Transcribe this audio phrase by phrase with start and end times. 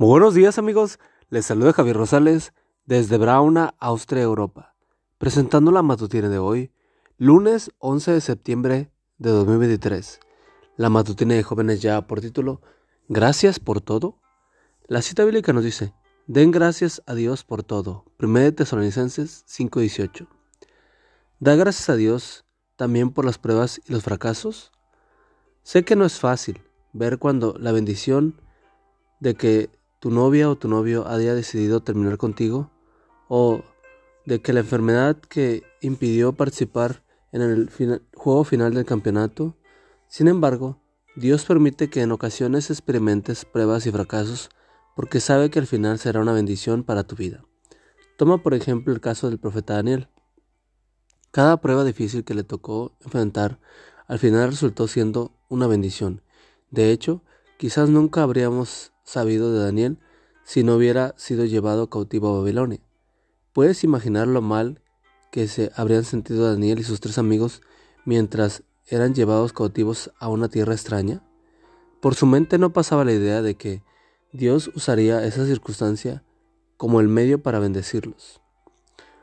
[0.00, 2.54] Muy buenos días amigos, les saluda Javier Rosales
[2.86, 4.74] desde Brauna, Austria, Europa,
[5.18, 6.72] presentando la matutina de hoy,
[7.18, 10.20] lunes 11 de septiembre de 2023.
[10.78, 12.62] La matutina de jóvenes ya por título,
[13.08, 14.22] Gracias por todo.
[14.86, 15.92] La cita bíblica nos dice,
[16.26, 18.06] Den gracias a Dios por todo.
[18.18, 20.28] 1 Tesalonicenses 5:18.
[21.40, 22.46] Da gracias a Dios
[22.76, 24.72] también por las pruebas y los fracasos.
[25.62, 26.62] Sé que no es fácil
[26.94, 28.40] ver cuando la bendición
[29.20, 29.68] de que
[30.00, 32.70] tu novia o tu novio haya decidido terminar contigo
[33.28, 33.62] o
[34.26, 37.70] de que la enfermedad que impidió participar en el
[38.14, 39.56] juego final del campeonato.
[40.08, 40.82] Sin embargo,
[41.16, 44.48] Dios permite que en ocasiones experimentes pruebas y fracasos
[44.96, 47.44] porque sabe que al final será una bendición para tu vida.
[48.16, 50.08] Toma por ejemplo el caso del profeta Daniel.
[51.30, 53.60] Cada prueba difícil que le tocó enfrentar
[54.06, 56.22] al final resultó siendo una bendición.
[56.70, 57.22] De hecho,
[57.58, 59.98] quizás nunca habríamos sabido de Daniel
[60.44, 62.80] si no hubiera sido llevado cautivo a Babilonia.
[63.52, 64.82] ¿Puedes imaginar lo mal
[65.30, 67.62] que se habrían sentido Daniel y sus tres amigos
[68.04, 71.22] mientras eran llevados cautivos a una tierra extraña?
[72.00, 73.82] Por su mente no pasaba la idea de que
[74.32, 76.24] Dios usaría esa circunstancia
[76.76, 78.40] como el medio para bendecirlos.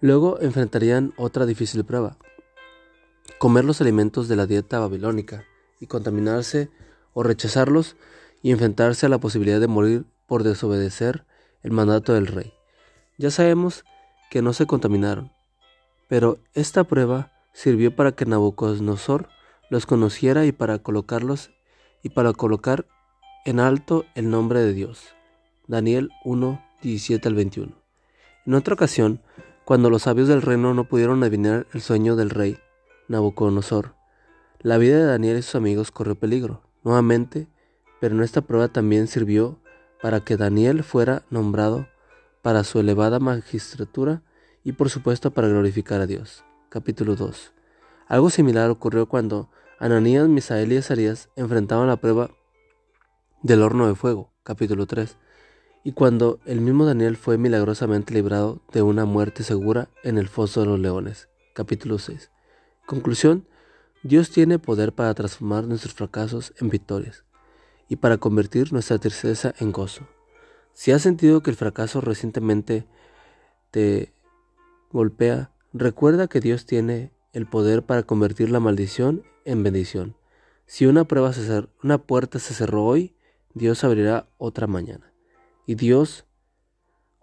[0.00, 2.18] Luego enfrentarían otra difícil prueba,
[3.38, 5.44] comer los alimentos de la dieta babilónica
[5.80, 6.70] y contaminarse
[7.14, 7.96] o rechazarlos
[8.50, 11.24] enfrentarse a la posibilidad de morir por desobedecer
[11.62, 12.52] el mandato del rey.
[13.16, 13.84] Ya sabemos
[14.30, 15.32] que no se contaminaron,
[16.08, 19.28] pero esta prueba sirvió para que Nabucodonosor
[19.70, 21.50] los conociera y para colocarlos
[22.02, 22.86] y para colocar
[23.44, 25.14] en alto el nombre de Dios.
[25.66, 27.72] Daniel 1, 17 al 21.
[28.46, 29.20] En otra ocasión,
[29.64, 32.58] cuando los sabios del reino no pudieron adivinar el sueño del rey
[33.08, 33.94] Nabucodonosor,
[34.60, 36.62] la vida de Daniel y sus amigos corrió peligro.
[36.82, 37.48] Nuevamente,
[38.00, 39.58] pero esta prueba también sirvió
[40.02, 41.88] para que Daniel fuera nombrado
[42.42, 44.22] para su elevada magistratura
[44.64, 46.44] y por supuesto para glorificar a Dios.
[46.68, 47.52] Capítulo 2.
[48.06, 52.30] Algo similar ocurrió cuando Ananías, Misael y Azarías enfrentaban la prueba
[53.42, 54.32] del horno de fuego.
[54.42, 55.16] Capítulo 3
[55.84, 60.60] y cuando el mismo Daniel fue milagrosamente librado de una muerte segura en el foso
[60.60, 61.28] de los leones.
[61.54, 62.30] Capítulo 6.
[62.86, 63.46] Conclusión.
[64.02, 67.24] Dios tiene poder para transformar nuestros fracasos en victorias
[67.88, 70.06] y para convertir nuestra tristeza en gozo.
[70.74, 72.86] Si has sentido que el fracaso recientemente
[73.70, 74.12] te
[74.92, 80.16] golpea, recuerda que Dios tiene el poder para convertir la maldición en bendición.
[80.66, 81.32] Si una, prueba
[81.82, 83.16] una puerta se cerró hoy,
[83.54, 85.12] Dios abrirá otra mañana.
[85.66, 86.26] Y Dios,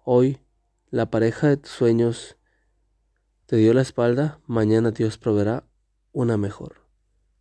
[0.03, 0.39] hoy,
[0.89, 2.37] la pareja de tus sueños,
[3.45, 5.63] te dio la espalda, mañana Dios proveerá
[6.11, 6.81] una mejor.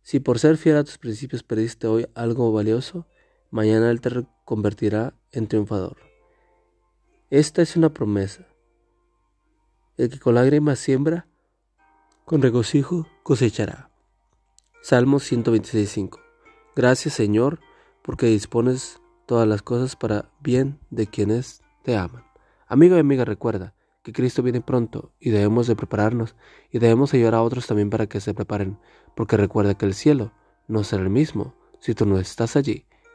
[0.03, 3.07] Si por ser fiel a tus principios perdiste hoy algo valioso,
[3.51, 5.97] mañana Él te convertirá en triunfador.
[7.29, 8.47] Esta es una promesa.
[9.97, 11.27] El que con lágrimas siembra,
[12.25, 13.89] con regocijo cosechará.
[14.81, 16.19] Salmo 126.5.
[16.75, 17.59] Gracias Señor,
[18.01, 22.23] porque dispones todas las cosas para bien de quienes te aman.
[22.67, 23.73] Amigo y amiga, recuerda
[24.03, 26.35] que Cristo viene pronto y debemos de prepararnos
[26.71, 28.77] y debemos ayudar a otros también para que se preparen,
[29.15, 30.31] porque recuerda que el cielo
[30.67, 32.85] no será el mismo si tú no estás allí.